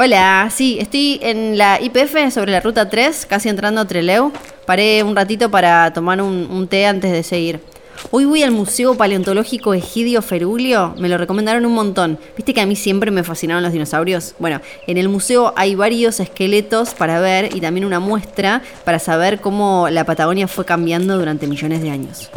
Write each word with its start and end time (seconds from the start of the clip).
Hola, 0.00 0.48
sí, 0.54 0.78
estoy 0.80 1.18
en 1.24 1.58
la 1.58 1.80
IPF 1.80 2.32
sobre 2.32 2.52
la 2.52 2.60
ruta 2.60 2.88
3, 2.88 3.26
casi 3.26 3.48
entrando 3.48 3.80
a 3.80 3.84
Treleu. 3.84 4.30
Paré 4.64 5.02
un 5.02 5.16
ratito 5.16 5.50
para 5.50 5.92
tomar 5.92 6.22
un, 6.22 6.68
té 6.68 6.86
antes 6.86 7.10
de 7.10 7.24
seguir. 7.24 7.60
Hoy 8.12 8.24
voy 8.24 8.44
al 8.44 8.52
Museo 8.52 8.94
Paleontológico 8.94 9.74
Egidio 9.74 10.22
Ferulio, 10.22 10.94
me 10.98 11.08
lo 11.08 11.18
recomendaron 11.18 11.66
un 11.66 11.72
montón. 11.72 12.16
¿Viste 12.36 12.54
que 12.54 12.60
a 12.60 12.66
mí 12.66 12.76
siempre 12.76 13.10
me 13.10 13.24
fascinaron 13.24 13.64
los 13.64 13.72
dinosaurios? 13.72 14.36
Bueno, 14.38 14.60
en 14.86 14.98
el 14.98 15.08
museo 15.08 15.52
hay 15.56 15.74
varios 15.74 16.20
esqueletos 16.20 16.94
para 16.94 17.18
ver 17.18 17.56
y 17.56 17.60
también 17.60 17.84
una 17.84 17.98
muestra 17.98 18.62
para 18.84 19.00
saber 19.00 19.40
cómo 19.40 19.88
la 19.90 20.04
Patagonia 20.04 20.46
fue 20.46 20.64
cambiando 20.64 21.18
durante 21.18 21.48
millones 21.48 21.82
de 21.82 21.90
años. 21.90 22.30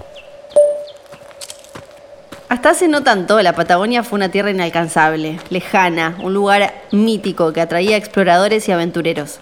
Hasta 2.52 2.72
hace 2.72 2.90
no 2.90 3.02
tanto, 3.02 3.42
la 3.42 3.56
Patagonia 3.56 4.04
fue 4.04 4.18
una 4.18 4.28
tierra 4.28 4.52
inalcanzable, 4.52 5.40
lejana, 5.50 6.18
un 6.22 6.34
lugar 6.34 6.84
mítico 6.92 7.54
que 7.54 7.62
atraía 7.62 7.96
exploradores 7.96 8.68
y 8.68 8.74
aventureros. 8.74 9.40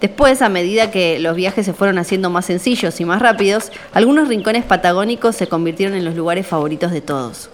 Después, 0.00 0.40
a 0.40 0.48
medida 0.48 0.92
que 0.92 1.18
los 1.18 1.34
viajes 1.34 1.66
se 1.66 1.72
fueron 1.72 1.98
haciendo 1.98 2.30
más 2.30 2.46
sencillos 2.46 3.00
y 3.00 3.04
más 3.04 3.20
rápidos, 3.20 3.72
algunos 3.92 4.28
rincones 4.28 4.64
patagónicos 4.64 5.34
se 5.34 5.48
convirtieron 5.48 5.96
en 5.96 6.04
los 6.04 6.14
lugares 6.14 6.46
favoritos 6.46 6.92
de 6.92 7.00
todos. 7.00 7.50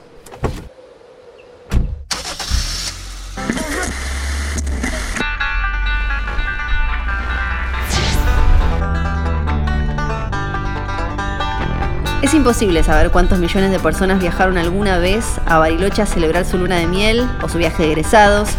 Imposible 12.47 12.85
saber 12.85 13.11
cuántos 13.11 13.41
millones 13.41 13.73
de 13.73 13.81
personas 13.81 14.21
viajaron 14.21 14.57
alguna 14.57 14.99
vez 14.99 15.25
a 15.47 15.59
Bariloche 15.59 16.01
a 16.03 16.07
celebrar 16.07 16.45
su 16.45 16.57
luna 16.59 16.77
de 16.77 16.87
miel 16.87 17.29
o 17.43 17.49
su 17.49 17.59
viaje 17.59 17.83
de 17.83 17.89
egresados, 17.91 18.51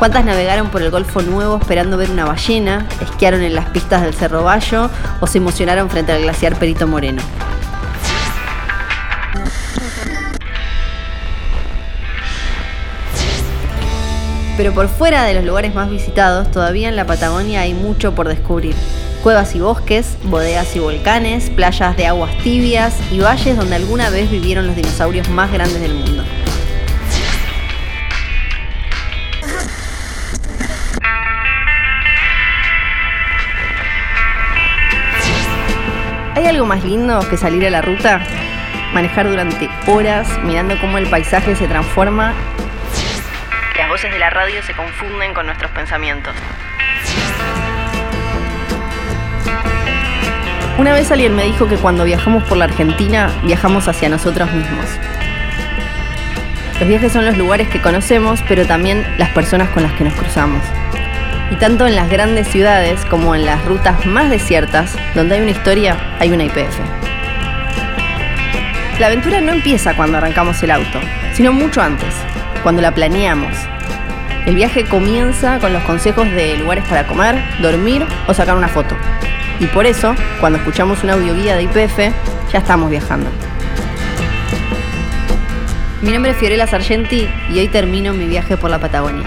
cuántas 0.00 0.24
navegaron 0.24 0.68
por 0.70 0.82
el 0.82 0.90
Golfo 0.90 1.22
Nuevo 1.22 1.56
esperando 1.56 1.96
ver 1.96 2.10
una 2.10 2.24
ballena, 2.24 2.88
esquiaron 3.00 3.42
en 3.42 3.54
las 3.54 3.66
pistas 3.70 4.02
del 4.02 4.14
Cerro 4.14 4.42
Bayo 4.42 4.90
o 5.20 5.28
se 5.28 5.38
emocionaron 5.38 5.88
frente 5.88 6.10
al 6.10 6.22
glaciar 6.22 6.56
Perito 6.56 6.88
Moreno. 6.88 7.22
Pero 14.56 14.74
por 14.74 14.88
fuera 14.88 15.22
de 15.22 15.34
los 15.34 15.44
lugares 15.44 15.72
más 15.72 15.88
visitados, 15.88 16.50
todavía 16.50 16.88
en 16.88 16.96
la 16.96 17.06
Patagonia 17.06 17.60
hay 17.60 17.74
mucho 17.74 18.12
por 18.12 18.26
descubrir 18.26 18.74
cuevas 19.22 19.54
y 19.54 19.60
bosques, 19.60 20.16
bodegas 20.24 20.74
y 20.76 20.78
volcanes, 20.78 21.50
playas 21.50 21.96
de 21.96 22.06
aguas 22.06 22.36
tibias 22.38 22.94
y 23.10 23.20
valles 23.20 23.56
donde 23.56 23.76
alguna 23.76 24.10
vez 24.10 24.30
vivieron 24.30 24.66
los 24.66 24.76
dinosaurios 24.76 25.28
más 25.28 25.52
grandes 25.52 25.80
del 25.80 25.94
mundo. 25.94 26.24
¿Hay 36.34 36.46
algo 36.46 36.66
más 36.66 36.84
lindo 36.84 37.20
que 37.28 37.36
salir 37.36 37.66
a 37.66 37.70
la 37.70 37.82
ruta? 37.82 38.20
Manejar 38.92 39.28
durante 39.28 39.68
horas 39.86 40.28
mirando 40.44 40.78
cómo 40.80 40.98
el 40.98 41.08
paisaje 41.08 41.56
se 41.56 41.66
transforma. 41.66 42.34
Las 43.76 43.88
voces 43.88 44.12
de 44.12 44.18
la 44.18 44.30
radio 44.30 44.62
se 44.62 44.74
confunden 44.74 45.34
con 45.34 45.46
nuestros 45.46 45.70
pensamientos. 45.72 46.34
Una 50.78 50.92
vez 50.92 51.10
alguien 51.10 51.34
me 51.34 51.44
dijo 51.44 51.66
que 51.66 51.78
cuando 51.78 52.04
viajamos 52.04 52.44
por 52.44 52.58
la 52.58 52.66
Argentina, 52.66 53.30
viajamos 53.44 53.88
hacia 53.88 54.10
nosotros 54.10 54.52
mismos. 54.52 54.84
Los 56.78 56.86
viajes 56.86 57.12
son 57.12 57.24
los 57.24 57.38
lugares 57.38 57.68
que 57.68 57.80
conocemos, 57.80 58.40
pero 58.46 58.66
también 58.66 59.06
las 59.16 59.30
personas 59.30 59.70
con 59.70 59.82
las 59.82 59.92
que 59.94 60.04
nos 60.04 60.12
cruzamos. 60.12 60.62
Y 61.50 61.56
tanto 61.56 61.86
en 61.86 61.96
las 61.96 62.10
grandes 62.10 62.48
ciudades 62.48 63.02
como 63.06 63.34
en 63.34 63.46
las 63.46 63.64
rutas 63.64 64.04
más 64.04 64.28
desiertas, 64.28 64.94
donde 65.14 65.36
hay 65.36 65.40
una 65.40 65.52
historia, 65.52 65.96
hay 66.18 66.30
una 66.30 66.44
IPF. 66.44 66.78
La 68.98 69.06
aventura 69.06 69.40
no 69.40 69.52
empieza 69.52 69.96
cuando 69.96 70.18
arrancamos 70.18 70.62
el 70.62 70.72
auto, 70.72 71.00
sino 71.32 71.54
mucho 71.54 71.80
antes, 71.80 72.14
cuando 72.62 72.82
la 72.82 72.92
planeamos. 72.92 73.56
El 74.44 74.54
viaje 74.54 74.84
comienza 74.84 75.58
con 75.58 75.72
los 75.72 75.82
consejos 75.84 76.30
de 76.32 76.58
lugares 76.58 76.84
para 76.86 77.06
comer, 77.06 77.42
dormir 77.62 78.04
o 78.26 78.34
sacar 78.34 78.56
una 78.56 78.68
foto. 78.68 78.94
Y 79.58 79.66
por 79.68 79.86
eso, 79.86 80.14
cuando 80.38 80.58
escuchamos 80.58 81.02
una 81.02 81.14
audioguía 81.14 81.56
de 81.56 81.62
IPF, 81.62 81.98
ya 82.52 82.58
estamos 82.58 82.90
viajando. 82.90 83.30
Mi 86.02 86.12
nombre 86.12 86.32
es 86.32 86.36
Fiorella 86.36 86.66
Sargenti 86.66 87.28
y 87.48 87.58
hoy 87.58 87.68
termino 87.68 88.12
mi 88.12 88.26
viaje 88.26 88.58
por 88.58 88.70
la 88.70 88.78
Patagonia. 88.78 89.26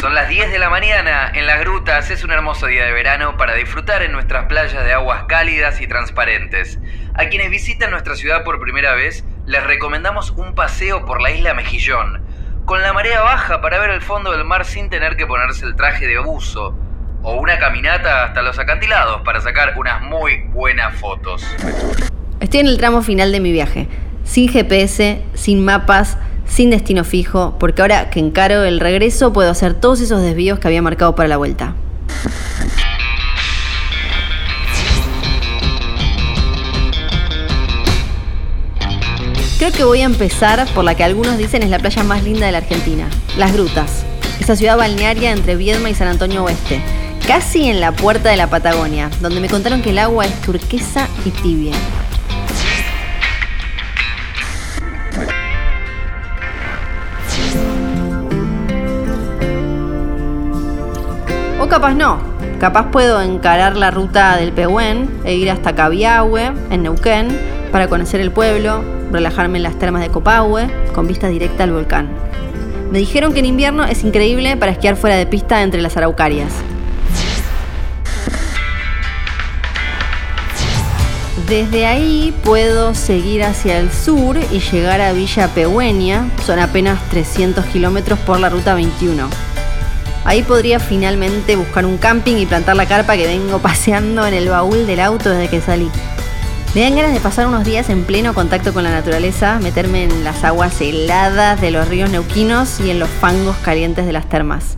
Son 0.00 0.14
las 0.14 0.28
10 0.28 0.50
de 0.50 0.58
la 0.58 0.70
mañana 0.70 1.30
en 1.34 1.46
las 1.46 1.60
grutas. 1.60 2.10
Es 2.10 2.24
un 2.24 2.32
hermoso 2.32 2.66
día 2.66 2.86
de 2.86 2.92
verano 2.92 3.36
para 3.36 3.54
disfrutar 3.54 4.02
en 4.02 4.12
nuestras 4.12 4.46
playas 4.46 4.84
de 4.84 4.92
aguas 4.94 5.24
cálidas 5.24 5.82
y 5.82 5.86
transparentes. 5.86 6.78
A 7.14 7.26
quienes 7.26 7.50
visitan 7.50 7.90
nuestra 7.90 8.16
ciudad 8.16 8.42
por 8.42 8.58
primera 8.58 8.94
vez, 8.94 9.22
les 9.46 9.62
recomendamos 9.62 10.30
un 10.30 10.54
paseo 10.54 11.04
por 11.04 11.20
la 11.20 11.30
isla 11.30 11.52
Mejillón 11.52 12.24
con 12.64 12.80
la 12.80 12.92
marea 12.92 13.20
baja 13.20 13.60
para 13.60 13.78
ver 13.78 13.90
el 13.90 14.00
fondo 14.00 14.32
del 14.32 14.44
mar 14.44 14.64
sin 14.64 14.88
tener 14.88 15.16
que 15.16 15.26
ponerse 15.26 15.66
el 15.66 15.76
traje 15.76 16.06
de 16.06 16.18
buzo, 16.18 16.74
o 17.22 17.34
una 17.34 17.58
caminata 17.58 18.24
hasta 18.24 18.42
los 18.42 18.58
acantilados 18.58 19.22
para 19.22 19.40
sacar 19.40 19.74
unas 19.76 20.02
muy 20.02 20.44
buenas 20.48 20.94
fotos. 20.98 21.44
Estoy 22.40 22.60
en 22.60 22.66
el 22.66 22.78
tramo 22.78 23.02
final 23.02 23.32
de 23.32 23.40
mi 23.40 23.52
viaje, 23.52 23.88
sin 24.24 24.48
GPS, 24.48 25.22
sin 25.34 25.64
mapas, 25.64 26.18
sin 26.46 26.70
destino 26.70 27.04
fijo, 27.04 27.56
porque 27.58 27.82
ahora 27.82 28.10
que 28.10 28.20
encaro 28.20 28.64
el 28.64 28.80
regreso 28.80 29.32
puedo 29.32 29.50
hacer 29.50 29.74
todos 29.74 30.00
esos 30.00 30.22
desvíos 30.22 30.58
que 30.58 30.68
había 30.68 30.82
marcado 30.82 31.14
para 31.14 31.28
la 31.28 31.36
vuelta. 31.36 31.74
Creo 39.64 39.72
que 39.72 39.84
voy 39.84 40.02
a 40.02 40.04
empezar 40.04 40.68
por 40.74 40.84
la 40.84 40.94
que 40.94 41.04
algunos 41.04 41.38
dicen 41.38 41.62
es 41.62 41.70
la 41.70 41.78
playa 41.78 42.04
más 42.04 42.22
linda 42.22 42.44
de 42.44 42.52
la 42.52 42.58
Argentina, 42.58 43.08
Las 43.38 43.54
Grutas, 43.54 44.04
esa 44.38 44.56
ciudad 44.56 44.76
balnearia 44.76 45.30
entre 45.32 45.56
Viedma 45.56 45.88
y 45.88 45.94
San 45.94 46.06
Antonio 46.06 46.44
Oeste, 46.44 46.82
casi 47.26 47.70
en 47.70 47.80
la 47.80 47.92
puerta 47.92 48.28
de 48.28 48.36
la 48.36 48.50
Patagonia, 48.50 49.08
donde 49.22 49.40
me 49.40 49.48
contaron 49.48 49.80
que 49.80 49.88
el 49.88 50.00
agua 50.00 50.26
es 50.26 50.38
turquesa 50.42 51.08
y 51.24 51.30
tibia. 51.30 51.72
O 61.58 61.68
capaz 61.68 61.94
no, 61.94 62.18
capaz 62.60 62.90
puedo 62.90 63.22
encarar 63.22 63.78
la 63.78 63.90
ruta 63.90 64.36
del 64.36 64.52
Pehuen 64.52 65.08
e 65.24 65.36
ir 65.36 65.50
hasta 65.50 65.74
Cabiahue, 65.74 66.52
en 66.68 66.82
Neuquén, 66.82 67.28
para 67.72 67.88
conocer 67.88 68.20
el 68.20 68.30
pueblo, 68.30 68.84
relajarme 69.14 69.58
en 69.58 69.62
las 69.62 69.78
termas 69.78 70.02
de 70.02 70.10
Copahue, 70.10 70.68
con 70.92 71.06
vista 71.06 71.28
directa 71.28 71.64
al 71.64 71.72
volcán. 71.72 72.08
Me 72.90 72.98
dijeron 72.98 73.32
que 73.32 73.38
en 73.38 73.46
invierno 73.46 73.84
es 73.84 74.04
increíble 74.04 74.56
para 74.56 74.72
esquiar 74.72 74.96
fuera 74.96 75.16
de 75.16 75.26
pista 75.26 75.62
entre 75.62 75.80
las 75.80 75.96
araucarias. 75.96 76.52
Desde 81.48 81.86
ahí 81.86 82.34
puedo 82.42 82.94
seguir 82.94 83.44
hacia 83.44 83.78
el 83.78 83.92
sur 83.92 84.36
y 84.50 84.60
llegar 84.60 85.00
a 85.00 85.12
Villa 85.12 85.48
Pehueña, 85.48 86.28
son 86.44 86.58
apenas 86.58 86.98
300 87.10 87.64
kilómetros 87.66 88.18
por 88.20 88.40
la 88.40 88.48
ruta 88.48 88.74
21. 88.74 89.28
Ahí 90.24 90.42
podría 90.42 90.80
finalmente 90.80 91.54
buscar 91.54 91.84
un 91.84 91.98
camping 91.98 92.36
y 92.36 92.46
plantar 92.46 92.76
la 92.76 92.86
carpa 92.86 93.16
que 93.16 93.26
vengo 93.26 93.58
paseando 93.62 94.26
en 94.26 94.34
el 94.34 94.48
baúl 94.48 94.86
del 94.86 95.00
auto 95.00 95.30
desde 95.30 95.48
que 95.48 95.60
salí. 95.60 95.90
Me 96.74 96.80
dan 96.80 96.96
ganas 96.96 97.12
de 97.12 97.20
pasar 97.20 97.46
unos 97.46 97.64
días 97.64 97.88
en 97.88 98.02
pleno 98.04 98.34
contacto 98.34 98.74
con 98.74 98.82
la 98.82 98.90
naturaleza, 98.90 99.60
meterme 99.60 100.02
en 100.02 100.24
las 100.24 100.42
aguas 100.42 100.80
heladas 100.80 101.60
de 101.60 101.70
los 101.70 101.88
ríos 101.88 102.10
neuquinos 102.10 102.80
y 102.80 102.90
en 102.90 102.98
los 102.98 103.08
fangos 103.08 103.56
calientes 103.58 104.06
de 104.06 104.12
las 104.12 104.28
termas. 104.28 104.76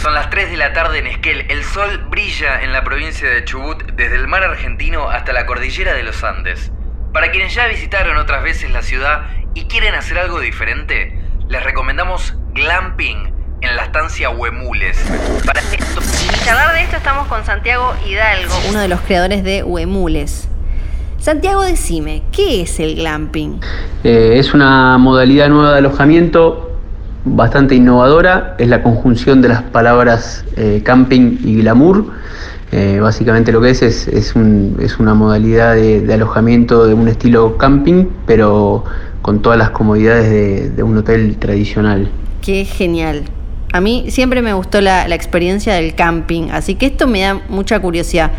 Son 0.00 0.14
las 0.14 0.30
3 0.30 0.50
de 0.50 0.56
la 0.56 0.72
tarde 0.72 1.00
en 1.00 1.08
Esquel. 1.08 1.44
El 1.50 1.62
sol 1.62 2.06
brilla 2.08 2.62
en 2.62 2.72
la 2.72 2.84
provincia 2.84 3.28
de 3.28 3.44
Chubut 3.44 3.82
desde 3.92 4.16
el 4.16 4.26
mar 4.26 4.42
argentino 4.42 5.10
hasta 5.10 5.34
la 5.34 5.44
cordillera 5.44 5.92
de 5.92 6.04
los 6.04 6.24
Andes. 6.24 6.72
Para 7.12 7.30
quienes 7.30 7.54
ya 7.54 7.66
visitaron 7.66 8.16
otras 8.16 8.42
veces 8.42 8.70
la 8.70 8.80
ciudad 8.80 9.26
y 9.52 9.66
quieren 9.66 9.94
hacer 9.94 10.18
algo 10.18 10.40
diferente, 10.40 11.18
les 11.48 11.62
recomendamos 11.62 12.34
glamping 12.54 13.33
en 13.64 13.76
la 13.76 13.84
estancia 13.84 14.30
Huemules. 14.30 14.96
Para 15.44 15.60
charlar 16.44 16.74
de 16.74 16.82
esto 16.82 16.96
estamos 16.96 17.26
con 17.28 17.44
Santiago 17.44 17.94
Hidalgo, 18.06 18.54
uno 18.68 18.80
de 18.80 18.88
los 18.88 19.00
creadores 19.00 19.42
de 19.42 19.62
Huemules. 19.62 20.48
Santiago, 21.18 21.62
decime, 21.62 22.22
¿qué 22.32 22.60
es 22.62 22.78
el 22.80 22.96
glamping? 22.96 23.60
Eh, 24.04 24.34
es 24.36 24.52
una 24.52 24.98
modalidad 24.98 25.48
nueva 25.48 25.72
de 25.72 25.78
alojamiento 25.78 26.78
bastante 27.24 27.74
innovadora, 27.74 28.54
es 28.58 28.68
la 28.68 28.82
conjunción 28.82 29.40
de 29.40 29.48
las 29.48 29.62
palabras 29.62 30.44
eh, 30.56 30.82
camping 30.84 31.38
y 31.42 31.56
glamour. 31.62 32.04
Eh, 32.72 32.98
básicamente 33.00 33.52
lo 33.52 33.60
que 33.60 33.70
es 33.70 33.82
es, 33.82 34.08
es, 34.08 34.34
una 34.34 35.14
modalidad 35.14 35.76
de, 35.76 36.12
alojamiento 36.12 36.86
de 36.86 36.92
un 36.92 37.08
estilo 37.08 37.56
camping, 37.56 38.06
pero 38.26 38.84
con 39.22 39.40
todas 39.40 39.58
las 39.58 39.70
comodidades 39.70 40.76
de, 40.76 40.82
un 40.82 40.98
hotel 40.98 41.36
tradicional. 41.38 42.10
Qué 42.42 42.64
genial. 42.64 43.24
A 43.74 43.80
mí 43.80 44.04
siempre 44.06 44.40
me 44.40 44.52
gustó 44.52 44.80
la, 44.80 45.12
experiencia 45.12 45.74
del 45.74 45.96
camping, 45.96 46.44
así 46.52 46.76
que 46.76 46.86
esto 46.86 47.08
me 47.08 47.22
da 47.22 47.40
mucha 47.48 47.80
curiosidad. 47.80 48.30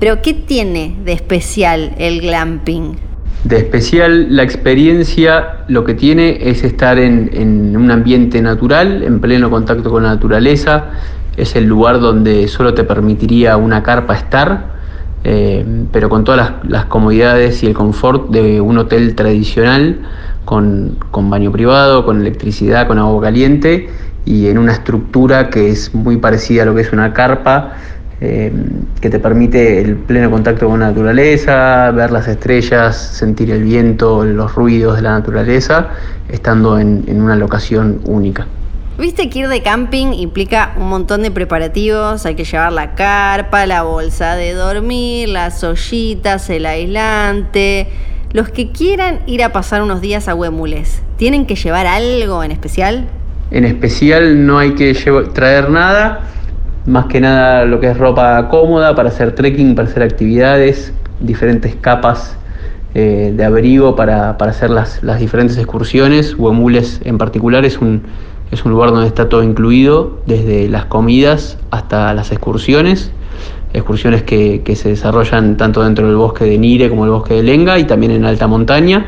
Pero 0.00 0.22
¿qué 0.22 0.32
tiene 0.32 0.96
de 1.04 1.12
especial 1.12 1.92
el 1.98 2.22
glamping? 2.22 2.96
De 3.44 3.58
especial 3.58 4.34
la 4.34 4.44
experiencia 4.44 5.58
lo 5.68 5.84
que 5.84 5.92
tiene 5.92 6.38
es 6.40 6.64
estar 6.64 6.98
en, 6.98 7.76
un 7.76 7.90
ambiente 7.90 8.40
natural, 8.40 9.02
en 9.02 9.20
pleno 9.20 9.50
contacto 9.50 9.90
con 9.90 10.04
la 10.04 10.08
naturaleza. 10.08 10.86
Es 11.36 11.54
el 11.54 11.66
lugar 11.66 12.00
donde 12.00 12.48
solo 12.48 12.72
te 12.72 12.82
permitiría 12.82 13.58
una 13.58 13.82
carpa 13.82 14.14
estar, 14.14 14.68
eh, 15.22 15.66
pero 15.92 16.08
con 16.08 16.24
todas 16.24 16.52
las, 16.66 16.86
comodidades 16.86 17.62
y 17.62 17.66
el 17.66 17.74
confort 17.74 18.30
de 18.30 18.62
un 18.62 18.78
hotel 18.78 19.14
tradicional, 19.14 19.98
con 20.46 20.96
baño 21.12 21.52
privado, 21.52 22.06
con 22.06 22.22
electricidad, 22.22 22.86
con 22.86 22.98
agua 22.98 23.20
caliente 23.20 23.90
y 24.28 24.48
en 24.48 24.58
una 24.58 24.72
estructura 24.72 25.48
que 25.48 25.70
es 25.70 25.94
muy 25.94 26.18
parecida 26.18 26.64
a 26.64 26.66
lo 26.66 26.74
que 26.74 26.82
es 26.82 26.92
una 26.92 27.14
carpa 27.14 27.72
eh, 28.20 28.52
que 29.00 29.08
te 29.08 29.18
permite 29.20 29.80
el 29.80 29.96
pleno 29.96 30.30
contacto 30.30 30.68
con 30.68 30.80
la 30.80 30.88
naturaleza, 30.88 31.90
ver 31.92 32.10
las 32.10 32.28
estrellas, 32.28 32.94
sentir 32.94 33.50
el 33.50 33.62
viento, 33.62 34.24
los 34.24 34.54
ruidos 34.54 34.96
de 34.96 35.02
la 35.02 35.12
naturaleza, 35.12 35.88
estando 36.28 36.78
en, 36.78 37.04
una 37.08 37.36
locación 37.36 38.02
única. 38.04 38.46
Viste 38.98 39.30
que 39.30 39.38
ir 39.38 39.48
de 39.48 39.62
camping 39.62 40.12
implica 40.12 40.74
un 40.76 40.90
montón 40.90 41.22
de 41.22 41.30
preparativos, 41.30 42.26
hay 42.26 42.34
que 42.34 42.44
llevar 42.44 42.72
la 42.72 42.94
carpa, 42.96 43.64
la 43.64 43.82
bolsa 43.82 44.34
de 44.34 44.52
dormir, 44.52 45.30
las 45.30 45.64
ollitas, 45.64 46.50
el 46.50 46.66
aislante. 46.66 47.86
Los 48.32 48.50
que 48.50 48.72
quieran 48.72 49.20
ir 49.24 49.42
a 49.42 49.52
pasar 49.52 49.80
unos 49.80 50.02
días 50.02 50.28
a 50.28 50.34
Huemules, 50.34 51.00
¿tienen 51.16 51.46
que 51.46 51.54
llevar 51.54 51.86
algo 51.86 52.42
en 52.44 52.50
especial? 52.50 53.08
En 53.50 53.64
especial 53.64 54.46
no 54.46 54.58
hay 54.58 54.74
que 54.74 54.94
traer 55.32 55.70
nada 55.70 56.20
más 56.88 57.04
que 57.06 57.20
nada 57.20 57.66
lo 57.66 57.80
que 57.80 57.90
es 57.90 57.98
ropa 57.98 58.48
cómoda 58.48 58.94
para 58.94 59.10
hacer 59.10 59.34
trekking, 59.34 59.74
para 59.74 59.88
hacer 59.88 60.02
actividades, 60.02 60.92
diferentes 61.20 61.76
capas 61.76 62.36
eh, 62.94 63.34
de 63.36 63.44
abrigo 63.44 63.94
para, 63.94 64.30
hacer 64.30 64.70
las, 64.70 65.00
diferentes 65.18 65.58
excursiones. 65.58 66.34
Huemules 66.36 67.00
en 67.04 67.18
particular 67.18 67.66
es 67.66 67.78
un, 67.78 68.02
es 68.50 68.64
un 68.64 68.72
lugar 68.72 68.90
donde 68.90 69.06
está 69.06 69.28
todo 69.28 69.42
incluido, 69.42 70.22
desde 70.26 70.68
las 70.68 70.86
comidas 70.86 71.58
hasta 71.70 72.14
las 72.14 72.32
excursiones. 72.32 73.12
Excursiones 73.74 74.22
que, 74.22 74.62
se 74.74 74.88
desarrollan 74.88 75.58
tanto 75.58 75.84
dentro 75.84 76.06
del 76.06 76.16
bosque 76.16 76.46
de 76.46 76.56
Nire 76.56 76.88
como 76.88 77.04
el 77.04 77.10
bosque 77.10 77.34
de 77.34 77.42
Lenga 77.42 77.78
y 77.78 77.84
también 77.84 78.12
en 78.12 78.24
alta 78.24 78.46
montaña. 78.46 79.04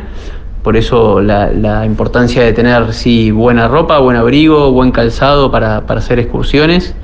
Por 0.63 0.77
eso 0.77 1.21
la, 1.21 1.87
importancia 1.87 2.43
de 2.43 2.53
tener 2.53 2.93
sí, 2.93 3.31
buena 3.31 3.67
ropa, 3.67 3.99
buen 3.99 4.17
abrigo, 4.17 4.73
buen 4.73 4.91
calzado 4.91 5.51
para, 5.51 5.87
para 5.87 6.01
hacer 6.01 6.19
excursiones 6.19 6.95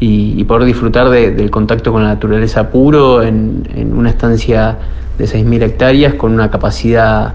y, 0.00 0.42
poder 0.44 0.64
disfrutar 0.64 1.10
del 1.10 1.50
contacto 1.50 1.92
con 1.92 2.02
la 2.02 2.08
naturaleza 2.08 2.70
puro 2.70 3.22
en, 3.22 3.92
una 3.94 4.10
estancia 4.10 4.78
de 5.18 5.24
6.000 5.26 5.62
hectáreas 5.62 6.14
con 6.14 6.32
una 6.32 6.50
capacidad 6.50 7.34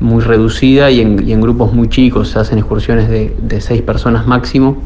muy 0.00 0.22
reducida 0.22 0.90
y 0.90 1.00
en, 1.00 1.40
grupos 1.40 1.72
muy 1.72 1.88
chicos, 1.88 2.30
se 2.30 2.38
hacen 2.38 2.58
excursiones 2.58 3.08
de, 3.08 3.36
de 3.42 3.60
6 3.60 3.82
personas 3.82 4.26
máximo, 4.26 4.82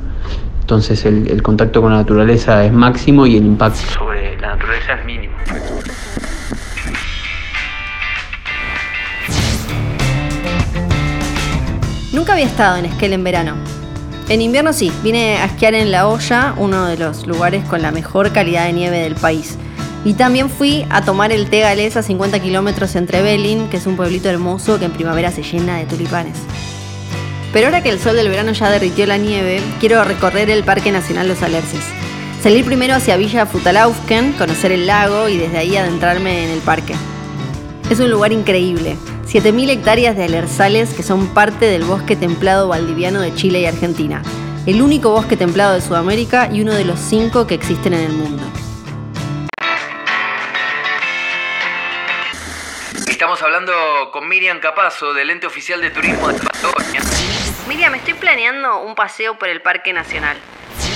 entonces 0.60 1.04
el, 1.04 1.42
contacto 1.42 1.80
con 1.80 1.92
la 1.92 1.98
naturaleza 1.98 2.64
es 2.64 2.72
máximo 2.72 3.26
y 3.26 3.36
el 3.36 3.44
impacto 3.44 3.80
sobre 3.92 4.38
la 4.40 4.56
naturaleza 4.56 4.94
es 4.94 5.04
mínimo. 5.04 5.34
Nunca 12.14 12.34
había 12.34 12.46
estado 12.46 12.76
en 12.76 12.84
Esquel 12.84 13.12
en 13.12 13.24
verano. 13.24 13.56
En 14.28 14.40
invierno 14.40 14.72
sí, 14.72 14.92
vine 15.02 15.38
a 15.38 15.46
esquiar 15.46 15.74
en 15.74 15.90
La 15.90 16.06
Olla, 16.06 16.54
uno 16.56 16.86
de 16.86 16.96
los 16.96 17.26
lugares 17.26 17.64
con 17.64 17.82
la 17.82 17.90
mejor 17.90 18.30
calidad 18.30 18.66
de 18.66 18.72
nieve 18.72 18.98
del 18.98 19.16
país. 19.16 19.58
Y 20.04 20.14
también 20.14 20.48
fui 20.48 20.86
a 20.90 21.04
tomar 21.04 21.32
el 21.32 21.50
té 21.50 21.58
galés 21.58 21.96
a 21.96 22.04
50 22.04 22.38
kilómetros 22.38 22.94
entre 22.94 23.20
Belin, 23.20 23.68
que 23.68 23.78
es 23.78 23.86
un 23.88 23.96
pueblito 23.96 24.28
hermoso 24.28 24.78
que 24.78 24.84
en 24.84 24.92
primavera 24.92 25.32
se 25.32 25.42
llena 25.42 25.78
de 25.78 25.86
tulipanes. 25.86 26.36
Pero 27.52 27.66
ahora 27.66 27.82
que 27.82 27.90
el 27.90 27.98
sol 27.98 28.14
del 28.14 28.28
verano 28.28 28.52
ya 28.52 28.70
derritió 28.70 29.06
la 29.06 29.16
nieve, 29.16 29.60
quiero 29.80 30.04
recorrer 30.04 30.50
el 30.50 30.62
Parque 30.62 30.92
Nacional 30.92 31.26
Los 31.26 31.42
Alerces. 31.42 31.82
Salir 32.44 32.64
primero 32.64 32.94
hacia 32.94 33.16
Villa 33.16 33.44
Futalaufken, 33.44 34.34
conocer 34.34 34.70
el 34.70 34.86
lago 34.86 35.28
y 35.28 35.36
desde 35.36 35.58
ahí 35.58 35.76
adentrarme 35.76 36.44
en 36.44 36.50
el 36.50 36.60
parque. 36.60 36.94
Es 37.90 37.98
un 37.98 38.12
lugar 38.12 38.32
increíble, 38.32 38.96
7.000 39.26 39.70
hectáreas 39.70 40.16
de 40.16 40.24
alerzales 40.24 40.94
que 40.94 41.02
son 41.02 41.32
parte 41.34 41.66
del 41.66 41.84
bosque 41.84 42.14
templado 42.14 42.68
valdiviano 42.68 43.20
de 43.20 43.34
Chile 43.34 43.60
y 43.60 43.66
Argentina, 43.66 44.22
el 44.66 44.82
único 44.82 45.10
bosque 45.10 45.36
templado 45.36 45.74
de 45.74 45.80
Sudamérica 45.80 46.48
y 46.52 46.60
uno 46.60 46.74
de 46.74 46.84
los 46.84 47.00
cinco 47.00 47.46
que 47.46 47.54
existen 47.54 47.94
en 47.94 48.00
el 48.00 48.12
mundo. 48.12 48.42
Estamos 53.08 53.42
hablando 53.42 53.72
con 54.12 54.28
Miriam 54.28 54.60
Capazo 54.60 55.14
del 55.14 55.30
ente 55.30 55.46
oficial 55.46 55.80
de 55.80 55.90
turismo 55.90 56.28
de 56.28 56.38
Patagonia. 56.38 57.00
Miriam, 57.66 57.94
estoy 57.94 58.14
planeando 58.14 58.82
un 58.82 58.94
paseo 58.94 59.38
por 59.38 59.48
el 59.48 59.62
Parque 59.62 59.92
Nacional. 59.92 60.36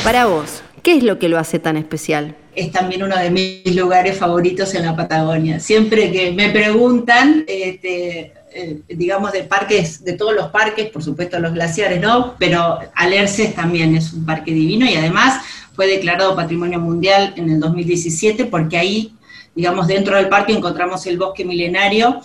Para 0.04 0.26
vos, 0.26 0.62
¿qué 0.88 0.96
es 0.96 1.02
lo 1.02 1.18
que 1.18 1.28
lo 1.28 1.38
hace 1.38 1.58
tan 1.58 1.76
especial? 1.76 2.34
es 2.54 2.72
también 2.72 3.02
uno 3.02 3.14
de 3.14 3.30
mis 3.30 3.76
lugares 3.76 4.16
favoritos 4.16 4.74
en 4.74 4.86
la 4.86 4.96
Patagonia. 4.96 5.60
Siempre 5.60 6.10
que 6.10 6.32
me 6.32 6.48
preguntan, 6.48 7.44
este, 7.46 8.32
eh, 8.52 8.80
digamos, 8.88 9.32
de 9.32 9.44
parques, 9.44 10.02
de 10.02 10.14
todos 10.14 10.34
los 10.34 10.48
parques, 10.48 10.88
por 10.88 11.04
supuesto 11.04 11.38
los 11.38 11.52
glaciares 11.52 12.00
no, 12.00 12.34
pero 12.36 12.80
Alerces 12.94 13.54
también 13.54 13.94
es 13.94 14.12
un 14.14 14.24
parque 14.24 14.50
divino 14.50 14.86
y 14.86 14.94
además 14.96 15.40
fue 15.74 15.86
declarado 15.86 16.34
Patrimonio 16.34 16.80
Mundial 16.80 17.34
en 17.36 17.50
el 17.50 17.60
2017 17.60 18.46
porque 18.46 18.78
ahí, 18.78 19.14
digamos, 19.54 19.86
dentro 19.86 20.16
del 20.16 20.28
parque 20.28 20.52
encontramos 20.52 21.06
el 21.06 21.18
bosque 21.18 21.44
milenario. 21.44 22.22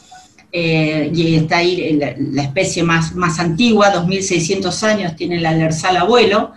Eh, 0.54 1.12
y 1.14 1.36
está 1.36 1.58
ahí 1.58 2.00
la, 2.00 2.44
especie 2.44 2.82
más, 2.82 3.14
más 3.14 3.40
antigua, 3.40 3.90
2600 3.90 4.84
años 4.84 5.16
tiene 5.16 5.38
el 5.38 5.46
alerzal 5.46 5.98
abuelo, 5.98 6.54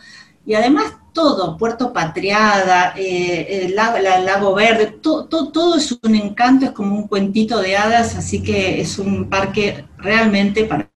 y 0.46 0.54
además 0.54 0.92
todo, 1.16 1.56
Puerto 1.56 1.94
Patriada, 1.94 2.92
eh, 2.94 3.64
el 3.64 3.74
lago, 3.74 4.54
Verde, 4.54 4.98
todo 5.00 5.74
es 5.74 5.98
un 6.02 6.14
encanto, 6.14 6.66
es 6.66 6.72
como 6.72 6.94
un 6.94 7.08
cuentito 7.08 7.58
de 7.62 7.74
hadas, 7.74 8.16
así 8.16 8.42
que 8.42 8.82
es 8.82 8.98
un 8.98 9.30
parque 9.30 9.86
realmente 9.96 10.64
para, 10.64 10.90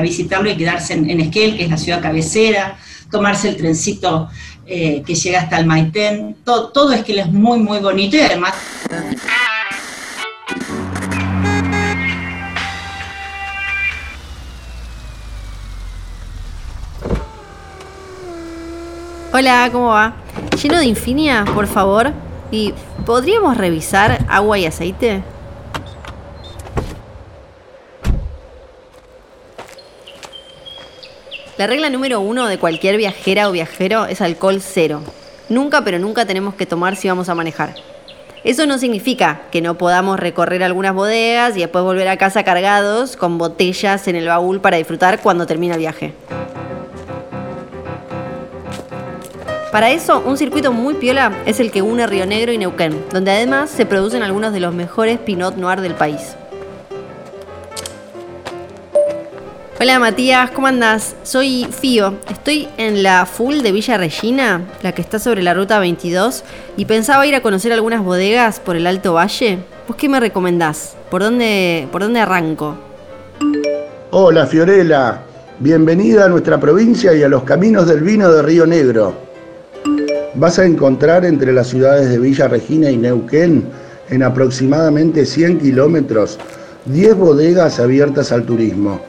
visitarlo 0.00 0.48
y 0.48 0.56
quedarse 0.56 0.94
en, 0.94 1.20
Esquel, 1.20 1.56
que 1.56 1.64
es 1.64 1.70
la 1.70 1.78
ciudad 1.78 2.00
cabecera, 2.00 2.78
tomarse 3.10 3.48
el 3.48 3.56
trencito 3.56 4.28
eh, 4.66 5.02
que 5.04 5.16
llega 5.16 5.40
hasta 5.40 5.58
el 5.58 5.66
Maitén, 5.66 6.36
todo, 6.44 6.68
todo 6.68 6.92
Esquel 6.92 7.18
es 7.18 7.32
muy, 7.32 7.58
muy 7.58 7.80
bonito 7.80 8.16
y 8.16 8.20
además... 8.20 8.54
Hola, 19.38 19.68
¿cómo 19.70 19.88
va? 19.88 20.14
Lleno 20.62 20.78
de 20.78 20.86
infinia, 20.86 21.44
por 21.54 21.66
favor. 21.66 22.10
¿Y 22.50 22.72
podríamos 23.04 23.58
revisar 23.58 24.24
agua 24.30 24.58
y 24.58 24.64
aceite? 24.64 25.22
La 31.58 31.66
regla 31.66 31.90
número 31.90 32.20
uno 32.20 32.46
de 32.46 32.56
cualquier 32.56 32.96
viajera 32.96 33.50
o 33.50 33.52
viajero 33.52 34.06
es 34.06 34.22
alcohol 34.22 34.62
cero. 34.62 35.02
Nunca, 35.50 35.84
pero 35.84 35.98
nunca 35.98 36.24
tenemos 36.24 36.54
que 36.54 36.64
tomar 36.64 36.96
si 36.96 37.08
vamos 37.08 37.28
a 37.28 37.34
manejar. 37.34 37.74
Eso 38.42 38.64
no 38.64 38.78
significa 38.78 39.42
que 39.52 39.60
no 39.60 39.76
podamos 39.76 40.18
recorrer 40.18 40.62
algunas 40.62 40.94
bodegas 40.94 41.58
y 41.58 41.60
después 41.60 41.84
volver 41.84 42.08
a 42.08 42.16
casa 42.16 42.42
cargados 42.42 43.18
con 43.18 43.36
botellas 43.36 44.08
en 44.08 44.16
el 44.16 44.28
baúl 44.28 44.62
para 44.62 44.78
disfrutar 44.78 45.20
cuando 45.20 45.46
termina 45.46 45.74
el 45.74 45.80
viaje. 45.80 46.14
Para 49.76 49.90
eso, 49.90 50.22
un 50.24 50.38
circuito 50.38 50.72
muy 50.72 50.94
piola 50.94 51.30
es 51.44 51.60
el 51.60 51.70
que 51.70 51.82
une 51.82 52.06
Río 52.06 52.24
Negro 52.24 52.50
y 52.50 52.56
Neuquén, 52.56 52.98
donde 53.12 53.30
además 53.30 53.68
se 53.68 53.84
producen 53.84 54.22
algunos 54.22 54.54
de 54.54 54.60
los 54.60 54.72
mejores 54.72 55.18
Pinot 55.18 55.56
Noir 55.56 55.82
del 55.82 55.92
país. 55.92 56.34
Hola 59.78 59.98
Matías, 59.98 60.50
¿cómo 60.52 60.66
andás? 60.66 61.14
Soy 61.24 61.66
Fío, 61.70 62.14
estoy 62.30 62.68
en 62.78 63.02
la 63.02 63.26
full 63.26 63.56
de 63.56 63.72
Villa 63.72 63.98
Regina, 63.98 64.62
la 64.80 64.92
que 64.92 65.02
está 65.02 65.18
sobre 65.18 65.42
la 65.42 65.52
ruta 65.52 65.78
22, 65.78 66.42
y 66.78 66.86
pensaba 66.86 67.26
ir 67.26 67.34
a 67.34 67.42
conocer 67.42 67.70
algunas 67.70 68.02
bodegas 68.02 68.60
por 68.60 68.76
el 68.76 68.86
Alto 68.86 69.12
Valle. 69.12 69.58
¿Vos 69.86 69.98
qué 69.98 70.08
me 70.08 70.20
recomendás? 70.20 70.96
¿Por 71.10 71.22
dónde, 71.22 71.86
por 71.92 72.00
dónde 72.00 72.20
arranco? 72.20 72.78
Hola 74.10 74.46
Fiorella, 74.46 75.20
bienvenida 75.58 76.24
a 76.24 76.28
nuestra 76.30 76.58
provincia 76.58 77.12
y 77.12 77.22
a 77.22 77.28
los 77.28 77.42
caminos 77.42 77.86
del 77.86 78.00
vino 78.00 78.32
de 78.32 78.40
Río 78.40 78.64
Negro. 78.64 79.25
Vas 80.38 80.58
a 80.58 80.64
encontrar 80.64 81.24
entre 81.24 81.52
las 81.52 81.68
ciudades 81.68 82.10
de 82.10 82.18
Villa 82.18 82.48
Regina 82.48 82.90
y 82.90 82.96
Neuquén, 82.96 83.64
en 84.10 84.22
aproximadamente 84.22 85.26
100 85.26 85.58
kilómetros, 85.58 86.38
10 86.86 87.16
bodegas 87.16 87.80
abiertas 87.80 88.30
al 88.32 88.44
turismo, 88.44 89.00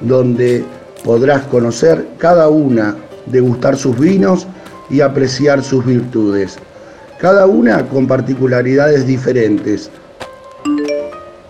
donde 0.00 0.64
podrás 1.04 1.42
conocer 1.46 2.06
cada 2.18 2.48
una, 2.48 2.96
degustar 3.26 3.76
sus 3.76 3.98
vinos 3.98 4.46
y 4.88 5.02
apreciar 5.02 5.62
sus 5.62 5.84
virtudes, 5.84 6.56
cada 7.18 7.46
una 7.46 7.86
con 7.86 8.06
particularidades 8.06 9.06
diferentes. 9.06 9.90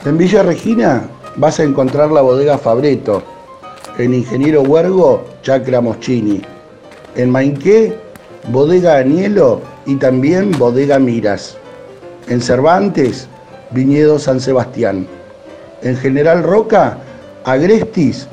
En 0.04 0.18
Villa 0.18 0.42
Regina 0.42 1.04
vas 1.36 1.60
a 1.60 1.62
encontrar 1.62 2.10
la 2.10 2.20
bodega 2.20 2.58
Fabreto, 2.58 3.22
en 3.98 4.14
Ingeniero 4.14 4.62
Huergo, 4.62 5.24
Chacra 5.42 5.80
Moschini, 5.80 6.42
en 7.16 7.30
Mainqué, 7.30 8.09
bodega 8.48 8.98
Anielo 8.98 9.60
y 9.86 9.96
también 9.96 10.52
bodega 10.52 10.98
Miras, 10.98 11.56
en 12.28 12.40
Cervantes, 12.40 13.28
Viñedo 13.70 14.18
San 14.18 14.40
Sebastián, 14.40 15.06
en 15.82 15.96
General 15.96 16.42
Roca, 16.42 16.98
Agrestis 17.44 18.28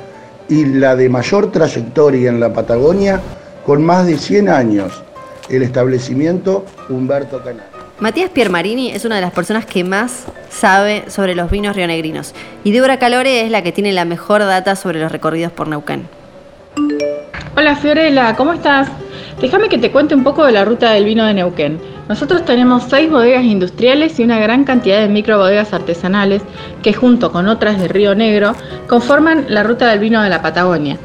y 0.48 0.64
la 0.64 0.96
de 0.96 1.08
mayor 1.08 1.52
trayectoria 1.52 2.28
en 2.30 2.40
la 2.40 2.52
Patagonia, 2.52 3.20
con 3.64 3.82
más 3.82 4.06
de 4.06 4.16
100 4.16 4.48
años, 4.48 5.02
el 5.48 5.62
establecimiento 5.62 6.64
Humberto 6.88 7.42
Canal. 7.42 7.66
Matías 8.00 8.30
Piermarini 8.30 8.92
es 8.92 9.04
una 9.04 9.16
de 9.16 9.20
las 9.20 9.32
personas 9.32 9.66
que 9.66 9.82
más 9.82 10.26
sabe 10.50 11.04
sobre 11.08 11.34
los 11.34 11.50
vinos 11.50 11.74
rionegrinos 11.74 12.32
y 12.62 12.70
Débora 12.70 12.98
Calore 13.00 13.44
es 13.44 13.50
la 13.50 13.62
que 13.62 13.72
tiene 13.72 13.92
la 13.92 14.04
mejor 14.04 14.40
data 14.40 14.76
sobre 14.76 15.00
los 15.00 15.10
recorridos 15.10 15.50
por 15.50 15.66
Neuquén. 15.66 16.06
Hola 17.56 17.74
Fiorella, 17.74 18.36
¿cómo 18.36 18.52
estás? 18.52 18.88
Déjame 19.40 19.68
que 19.68 19.78
te 19.78 19.92
cuente 19.92 20.16
un 20.16 20.24
poco 20.24 20.44
de 20.44 20.50
la 20.50 20.64
ruta 20.64 20.90
del 20.90 21.04
vino 21.04 21.24
de 21.24 21.32
Neuquén. 21.32 21.78
Nosotros 22.08 22.44
tenemos 22.44 22.82
seis 22.88 23.08
bodegas 23.08 23.44
industriales 23.44 24.18
y 24.18 24.24
una 24.24 24.40
gran 24.40 24.64
cantidad 24.64 25.00
de 25.00 25.08
microbodegas 25.08 25.72
artesanales 25.72 26.42
que 26.82 26.92
junto 26.92 27.30
con 27.30 27.46
otras 27.46 27.80
de 27.80 27.86
Río 27.86 28.16
Negro 28.16 28.54
conforman 28.88 29.46
la 29.48 29.62
ruta 29.62 29.86
del 29.88 30.00
vino 30.00 30.20
de 30.22 30.28
la 30.28 30.42
Patagonia. 30.42 30.98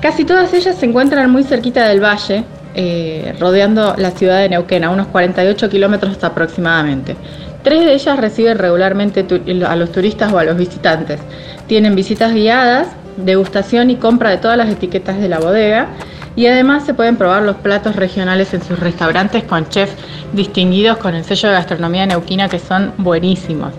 Casi 0.00 0.24
todas 0.24 0.54
ellas 0.54 0.76
se 0.76 0.86
encuentran 0.86 1.30
muy 1.30 1.44
cerquita 1.44 1.86
del 1.86 2.02
valle, 2.02 2.44
eh, 2.74 3.34
rodeando 3.38 3.94
la 3.98 4.12
ciudad 4.12 4.38
de 4.38 4.48
Neuquén, 4.48 4.84
a 4.84 4.90
unos 4.90 5.08
48 5.08 5.68
kilómetros 5.68 6.24
aproximadamente. 6.24 7.16
Tres 7.62 7.84
de 7.84 7.92
ellas 7.92 8.18
reciben 8.18 8.56
regularmente 8.56 9.26
a 9.66 9.76
los 9.76 9.92
turistas 9.92 10.32
o 10.32 10.38
a 10.38 10.44
los 10.44 10.56
visitantes. 10.56 11.20
Tienen 11.66 11.94
visitas 11.94 12.32
guiadas, 12.32 12.88
degustación 13.18 13.90
y 13.90 13.96
compra 13.96 14.30
de 14.30 14.38
todas 14.38 14.56
las 14.56 14.70
etiquetas 14.70 15.18
de 15.20 15.28
la 15.28 15.38
bodega 15.38 15.88
y 16.36 16.46
además 16.46 16.84
se 16.84 16.94
pueden 16.94 17.16
probar 17.16 17.42
los 17.42 17.56
platos 17.56 17.96
regionales 17.96 18.54
en 18.54 18.62
sus 18.62 18.78
restaurantes 18.78 19.44
con 19.44 19.68
chefs 19.68 19.94
distinguidos 20.32 20.98
con 20.98 21.14
el 21.14 21.24
sello 21.24 21.48
de 21.48 21.54
gastronomía 21.54 22.06
neuquina 22.06 22.48
que 22.48 22.58
son 22.58 22.92
buenísimos. 22.98 23.72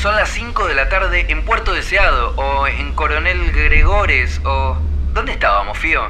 Son 0.00 0.14
las 0.14 0.28
5 0.28 0.68
de 0.68 0.74
la 0.74 0.88
tarde 0.88 1.26
en 1.28 1.44
Puerto 1.44 1.72
Deseado 1.72 2.34
o 2.36 2.66
en 2.66 2.92
Coronel 2.94 3.50
Gregores 3.52 4.40
o... 4.44 4.76
¿Dónde 5.12 5.32
estábamos, 5.32 5.78
Fío? 5.78 6.02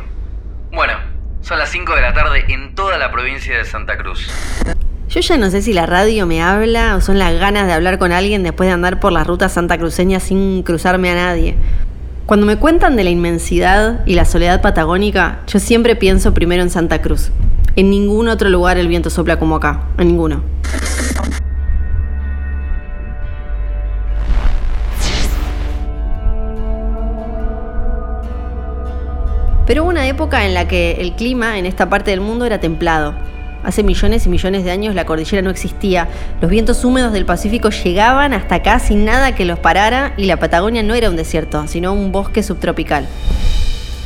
Bueno, 0.73 0.95
son 1.41 1.59
las 1.59 1.71
5 1.71 1.95
de 1.95 2.03
la 2.03 2.13
tarde 2.13 2.45
en 2.49 2.75
toda 2.75 2.99
la 2.99 3.11
provincia 3.11 3.57
de 3.57 3.65
Santa 3.65 3.97
Cruz. 3.97 4.29
Yo 5.09 5.21
ya 5.21 5.39
no 5.39 5.51
sé 5.51 5.63
si 5.63 5.73
la 5.73 5.87
radio 5.87 6.27
me 6.27 6.43
habla 6.43 6.97
o 6.97 7.01
son 7.01 7.21
las 7.21 7.39
ganas 7.39 7.69
de 7.69 7.73
hablar 7.73 7.99
con 7.99 8.11
alguien 8.11 8.43
después 8.43 8.69
de 8.69 8.73
andar 8.73 8.99
por 8.99 9.13
la 9.13 9.23
ruta 9.23 9.49
santacruceña 9.49 10.19
sin 10.19 10.65
cruzarme 10.65 11.11
a 11.11 11.15
nadie. 11.15 11.55
Cuando 12.27 12.45
me 12.45 12.57
cuentan 12.57 12.97
de 12.97 13.05
la 13.05 13.11
inmensidad 13.11 14.05
y 14.05 14.15
la 14.15 14.25
soledad 14.25 14.61
patagónica, 14.61 15.43
yo 15.47 15.61
siempre 15.61 15.95
pienso 15.95 16.35
primero 16.35 16.61
en 16.61 16.71
Santa 16.71 17.03
Cruz. 17.03 17.31
En 17.77 17.89
ningún 17.89 18.27
otro 18.27 18.51
lugar 18.51 18.79
el 18.79 18.89
viento 18.89 19.09
sopla 19.09 19.39
como 19.39 19.55
acá, 19.55 19.83
en 19.97 20.09
ninguno. 20.09 20.43
Pero 29.69 29.85
hubo 29.85 29.91
una 29.91 30.09
época 30.09 30.47
en 30.47 30.55
la 30.55 30.67
que 30.67 30.93
el 31.01 31.15
clima 31.15 31.59
en 31.59 31.67
esta 31.67 31.89
parte 31.89 32.11
del 32.11 32.21
mundo 32.21 32.45
era 32.45 32.59
templado. 32.59 33.25
Hace 33.66 33.82
millones 33.82 34.25
y 34.26 34.28
millones 34.28 34.62
de 34.62 34.70
años 34.70 34.94
la 34.94 35.06
cordillera 35.06 35.42
no 35.42 35.50
existía. 35.50 36.06
Los 36.40 36.52
vientos 36.52 36.85
húmedos 36.85 37.12
del 37.12 37.26
Pacífico 37.26 37.70
llegaban 37.70 38.32
hasta 38.32 38.54
acá 38.54 38.78
sin 38.78 39.04
nada 39.04 39.35
que 39.35 39.44
los 39.44 39.58
parara 39.58 40.14
y 40.16 40.26
la 40.26 40.38
Patagonia 40.38 40.85
no 40.85 40.94
era 40.94 41.11
un 41.11 41.16
desierto, 41.16 41.66
sino 41.66 41.92
un 41.92 42.12
bosque 42.12 42.44
subtropical. 42.44 43.08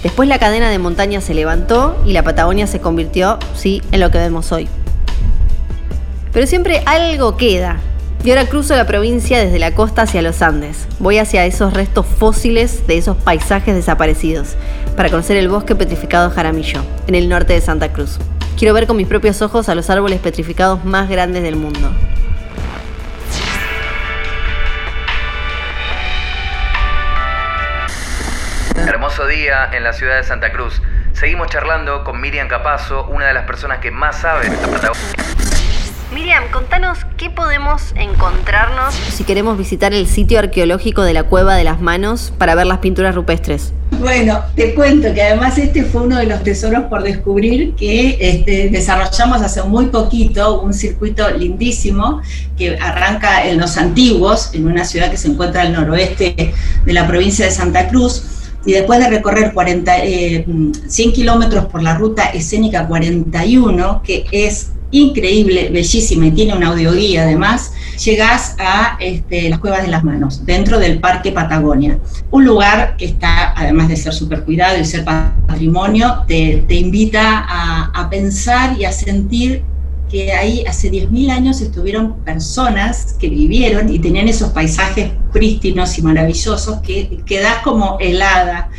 Después 0.03 0.31
la 0.31 0.39
cadena 0.39 0.71
de 0.71 0.79
montañas 0.79 1.25
se 1.25 1.35
levantó 1.35 2.03
y 2.07 2.15
la 2.15 2.23
Patagonia 2.23 2.67
se 2.67 2.81
convirtió, 2.81 3.39
sí, 3.55 3.83
en 3.93 4.01
lo 4.01 4.11
que 4.11 4.17
vemos 4.17 4.51
hoy. 4.51 4.67
Pero 6.33 6.47
siempre 6.47 6.83
algo 6.87 7.37
queda, 7.37 7.81
y 8.25 8.31
ahora 8.31 8.47
cruzo 8.47 8.75
la 8.77 8.87
provincia 8.87 9.39
desde 9.39 9.59
la 9.59 9.75
costa 9.75 10.03
hacia 10.03 10.23
los 10.23 10.41
Andes. 10.41 10.87
Voy 11.01 11.19
hacia 11.19 11.45
esos 11.45 11.75
restos 11.75 12.07
fósiles 12.07 12.87
de 12.87 12.97
esos 12.97 13.19
paisajes 13.19 13.75
desaparecidos, 13.75 14.57
para 14.97 15.11
conocer 15.11 15.37
el 15.37 15.51
bosque 15.51 15.75
petrificado 15.75 16.31
Jaramillo, 16.31 16.81
en 17.07 17.15
el 17.15 17.29
norte 17.29 17.53
de 17.53 17.61
Santa 17.61 17.93
Cruz. 17.93 18.19
Quiero 18.61 18.75
ver 18.75 18.87
con 18.87 18.99
mis 18.99 19.07
propios 19.07 19.41
ojos 19.41 19.71
a 19.71 19.75
los 19.75 19.89
árboles 19.89 20.21
petrificados 20.21 20.85
más 20.85 21.09
grandes 21.09 21.43
del 21.43 21.57
mundo. 21.57 21.91
Hermoso 28.77 29.27
día 29.27 29.71
en 29.73 29.83
la 29.83 29.95
ciudad 29.95 30.19
de 30.19 30.25
Santa 30.25 30.53
Cruz. 30.53 30.83
Seguimos 31.15 31.49
charlando 31.49 32.05
con 32.05 32.21
Miriam 32.21 32.49
Capazo, 32.49 33.07
una 33.07 33.29
de 33.29 33.33
las 33.33 33.47
personas 33.47 33.79
que 33.79 33.91
más 33.91 34.19
sabe 34.21 34.51
de 34.51 34.55
esta 34.55 34.69
Patagonia. 34.69 35.50
Miriam, 36.13 36.43
contanos 36.51 36.99
qué 37.17 37.31
podemos 37.31 37.93
encontrarnos 37.95 38.93
si 38.95 39.23
queremos 39.23 39.57
visitar 39.57 39.95
el 39.95 40.09
sitio 40.09 40.41
arqueológico 40.41 41.03
de 41.03 41.15
la 41.15 41.23
Cueva 41.23 41.55
de 41.55 41.63
las 41.63 41.81
Manos 41.81 42.33
para 42.37 42.57
ver 42.57 42.67
las 42.67 42.79
pinturas 42.79 43.15
rupestres. 43.15 43.73
Bueno, 44.01 44.41
te 44.57 44.75
cuento 44.75 45.15
que 45.15 45.23
además 45.23 45.57
este 45.59 45.85
fue 45.85 46.03
uno 46.03 46.19
de 46.19 46.27
los 46.27 46.43
tesoros 46.43 46.85
por 46.85 47.05
descubrir 47.05 47.77
que 47.77 48.19
este, 48.21 48.71
desarrollamos 48.71 49.41
hace 49.41 49.63
muy 49.63 49.87
poquito 49.87 50.61
un 50.63 50.75
circuito 50.75 51.31
lindísimo 51.31 52.21
que 52.59 52.77
arranca 52.81 53.47
en 53.47 53.59
los 53.59 53.77
antiguos, 53.77 54.51
en 54.53 54.67
una 54.67 54.85
ciudad 54.85 55.13
que 55.13 55.17
se 55.17 55.29
encuentra 55.29 55.63
al 55.63 55.73
noroeste 55.73 56.53
de 56.85 56.93
la 56.93 57.07
provincia 57.07 57.45
de 57.45 57.53
Santa 57.53 57.89
Cruz 57.89 58.25
y 58.67 58.73
después 58.73 58.99
de 58.99 59.11
recorrer 59.11 59.53
40, 59.53 59.95
100 59.95 60.75
eh, 60.83 61.13
kilómetros 61.13 61.67
por 61.67 61.85
la 61.85 61.95
ruta 61.95 62.25
escénica 62.31 62.89
41, 62.89 64.03
que 64.03 64.27
es 64.33 64.73
increíble, 64.91 65.71
bellísima 65.71 66.27
y 66.27 66.31
tiene 66.33 66.55
una 66.55 66.69
audioguía 66.69 67.23
además, 67.23 67.73
llegás 68.05 68.57
a 68.59 68.97
este, 69.01 69.49
las 69.49 69.59
Cuevas 69.59 69.83
de 69.83 69.89
las 69.89 70.03
Manos, 70.05 70.45
dentro 70.45 70.79
del 70.79 70.99
Parque 70.99 71.33
Patagonia. 71.33 71.99
Un 72.31 72.45
lugar 72.45 72.97
que 72.97 73.05
está, 73.05 73.53
además 73.57 73.89
de 73.89 73.97
ser 73.97 74.13
súper 74.13 74.45
cuidado 74.45 74.79
y 74.79 74.85
ser 74.85 75.05
patrimonio, 75.05 76.25
te, 76.27 76.65
invita 76.71 77.45
a, 77.49 77.91
a, 77.95 78.11
pensar 78.11 78.79
y 78.79 78.85
a 78.85 78.93
sentir 78.93 79.63
que 80.11 80.33
ahí 80.33 80.65
hace 80.67 80.91
10.000 80.91 81.31
años 81.31 81.61
estuvieron 81.61 82.21
personas 82.25 83.17
que 83.19 83.29
vivieron 83.29 83.89
y 83.93 83.99
tenían 83.99 84.29
esos 84.29 84.51
paisajes 84.51 85.13
prístinos 85.33 85.97
y 85.99 86.03
maravillosos 86.03 86.81
que 86.81 87.21
quedás 87.25 87.59
como 87.63 87.99
helada. 88.01 88.71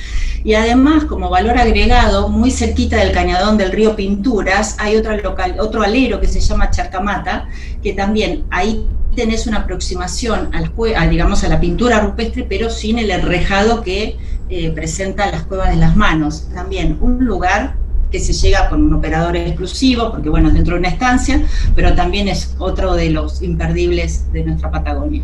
Y 0.43 0.55
además, 0.55 1.05
como 1.05 1.29
valor 1.29 1.57
agregado, 1.57 2.27
muy 2.27 2.51
cerquita 2.51 2.97
del 2.97 3.11
cañadón 3.11 3.57
del 3.57 3.71
río 3.71 3.95
Pinturas, 3.95 4.75
hay 4.79 4.95
otro, 4.97 5.15
local, 5.17 5.55
otro 5.59 5.83
alero 5.83 6.19
que 6.19 6.27
se 6.27 6.39
llama 6.39 6.71
Charcamata, 6.71 7.47
que 7.81 7.93
también 7.93 8.43
ahí 8.50 8.85
tenés 9.15 9.45
una 9.45 9.59
aproximación 9.59 10.50
al, 10.53 10.71
digamos, 11.09 11.43
a 11.43 11.50
la 11.50 11.59
pintura 11.59 12.00
rupestre, 12.00 12.43
pero 12.43 12.69
sin 12.69 12.97
el 12.97 13.11
enrejado 13.11 13.83
que 13.83 14.17
eh, 14.50 14.71
presenta 14.71 15.29
las 15.31 15.43
cuevas 15.43 15.69
de 15.69 15.75
las 15.75 15.95
manos. 15.95 16.50
También 16.53 16.97
un 17.01 17.23
lugar 17.23 17.75
que 18.12 18.20
se 18.20 18.34
llega 18.34 18.70
con 18.70 18.84
un 18.84 18.94
operador 18.94 19.38
exclusivo, 19.38 20.12
porque 20.12 20.30
bueno, 20.30 20.50
es 20.50 20.53
dentro 20.53 20.74
de 20.74 20.80
una 20.82 20.89
estancia, 20.89 21.41
pero 21.75 21.96
también 21.96 22.27
es 22.27 22.53
otro 22.60 22.94
de 22.94 23.10
los 23.10 23.41
imperdibles 23.41 24.32
de 24.34 24.44
nuestra 24.44 24.70
Patagonia. 24.70 25.24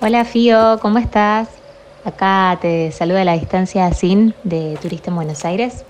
Hola 0.00 0.24
Fío, 0.24 0.78
¿cómo 0.80 0.98
estás? 0.98 1.48
Acá 2.04 2.56
te 2.60 2.92
saluda 2.92 3.22
a 3.22 3.24
la 3.24 3.32
distancia 3.32 3.92
Sin 3.92 4.34
de 4.44 4.78
Turista 4.80 5.10
en 5.10 5.16
Buenos 5.16 5.44
Aires. 5.44 5.84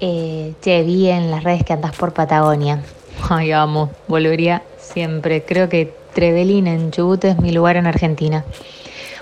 Eh, 0.00 0.54
te 0.60 0.82
vi 0.82 1.08
en 1.08 1.30
las 1.30 1.44
redes 1.44 1.62
que 1.62 1.74
andas 1.74 1.94
por 1.94 2.12
Patagonia. 2.12 2.82
Ay, 3.28 3.52
amo, 3.52 3.90
volvería 4.08 4.62
siempre. 4.78 5.44
Creo 5.44 5.68
que 5.68 5.92
Trevelin 6.14 6.66
en 6.66 6.90
Chubut 6.90 7.22
es 7.24 7.38
mi 7.38 7.52
lugar 7.52 7.76
en 7.76 7.86
Argentina. 7.86 8.44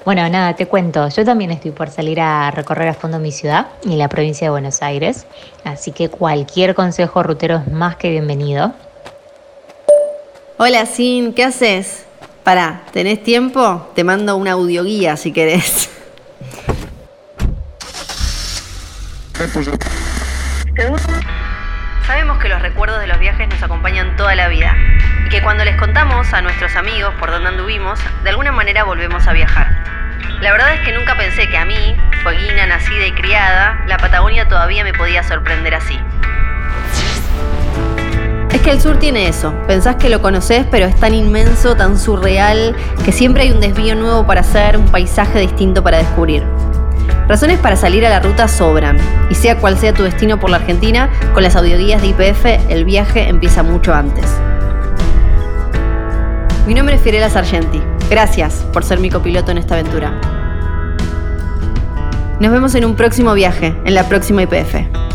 Bueno, 0.04 0.26
nada, 0.28 0.54
te 0.54 0.66
cuento. 0.66 1.08
Yo 1.08 1.24
también 1.24 1.50
estoy 1.50 1.72
por 1.72 1.90
salir 1.90 2.20
a 2.20 2.50
recorrer 2.52 2.88
a 2.88 2.94
fondo 2.94 3.18
mi 3.18 3.32
ciudad 3.32 3.66
y 3.84 3.96
la 3.96 4.08
provincia 4.08 4.46
de 4.46 4.50
Buenos 4.50 4.80
Aires. 4.80 5.26
Así 5.64 5.92
que 5.92 6.08
cualquier 6.08 6.74
consejo 6.74 7.22
rutero 7.22 7.56
es 7.56 7.72
más 7.72 7.96
que 7.96 8.10
bienvenido. 8.10 8.72
Hola, 10.58 10.86
Sin, 10.86 11.34
¿qué 11.34 11.44
haces? 11.44 12.04
Pará, 12.44 12.84
¿tenés 12.92 13.22
tiempo? 13.22 13.88
Te 13.94 14.04
mando 14.04 14.36
una 14.36 14.52
audioguía 14.52 15.16
si 15.16 15.32
querés. 15.32 15.90
Sabemos 22.06 22.38
que 22.38 22.48
los 22.48 22.62
recuerdos 22.62 23.00
de 23.00 23.08
los 23.08 23.18
viajes 23.18 23.48
nos 23.48 23.60
acompañan 23.62 24.14
toda 24.16 24.36
la 24.36 24.46
vida 24.46 24.76
y 25.26 25.28
que 25.28 25.42
cuando 25.42 25.64
les 25.64 25.74
contamos 25.74 26.32
a 26.32 26.40
nuestros 26.40 26.76
amigos 26.76 27.12
por 27.18 27.32
dónde 27.32 27.48
anduvimos, 27.48 27.98
de 28.22 28.30
alguna 28.30 28.52
manera 28.52 28.84
volvemos 28.84 29.26
a 29.26 29.32
viajar. 29.32 29.66
La 30.40 30.52
verdad 30.52 30.74
es 30.74 30.80
que 30.82 30.92
nunca 30.92 31.16
pensé 31.16 31.48
que 31.48 31.58
a 31.58 31.64
mí, 31.64 31.96
fueguina, 32.22 32.64
nacida 32.66 33.06
y 33.06 33.12
criada, 33.12 33.82
la 33.88 33.96
Patagonia 33.96 34.46
todavía 34.46 34.84
me 34.84 34.92
podía 34.92 35.24
sorprender 35.24 35.74
así. 35.74 35.98
Es 38.52 38.60
que 38.62 38.70
el 38.70 38.80
sur 38.80 39.00
tiene 39.00 39.26
eso. 39.26 39.52
Pensás 39.66 39.96
que 39.96 40.08
lo 40.08 40.22
conoces, 40.22 40.64
pero 40.70 40.86
es 40.86 40.94
tan 41.00 41.12
inmenso, 41.12 41.76
tan 41.76 41.98
surreal, 41.98 42.76
que 43.04 43.10
siempre 43.10 43.42
hay 43.42 43.50
un 43.50 43.60
desvío 43.60 43.96
nuevo 43.96 44.24
para 44.26 44.42
hacer, 44.42 44.76
un 44.76 44.88
paisaje 44.92 45.40
distinto 45.40 45.82
para 45.82 45.98
descubrir. 45.98 46.44
Razones 47.28 47.58
para 47.58 47.76
salir 47.76 48.06
a 48.06 48.10
la 48.10 48.20
ruta 48.20 48.48
sobran, 48.48 48.96
y 49.28 49.34
sea 49.34 49.58
cual 49.58 49.76
sea 49.76 49.92
tu 49.92 50.02
destino 50.02 50.40
por 50.40 50.48
la 50.48 50.56
Argentina, 50.56 51.10
con 51.34 51.42
las 51.42 51.56
audioguías 51.56 52.00
de 52.00 52.08
IPF 52.08 52.46
el 52.70 52.86
viaje 52.86 53.28
empieza 53.28 53.62
mucho 53.62 53.92
antes. 53.92 54.24
Mi 56.66 56.72
nombre 56.72 56.94
es 56.94 57.02
Fiorella 57.02 57.28
Sargenti. 57.28 57.82
Gracias 58.08 58.66
por 58.72 58.82
ser 58.82 58.98
mi 58.98 59.10
copiloto 59.10 59.50
en 59.50 59.58
esta 59.58 59.74
aventura. 59.74 60.18
Nos 62.40 62.50
vemos 62.50 62.74
en 62.74 62.86
un 62.86 62.96
próximo 62.96 63.34
viaje, 63.34 63.76
en 63.84 63.94
la 63.94 64.04
próxima 64.04 64.42
IPF. 64.42 65.07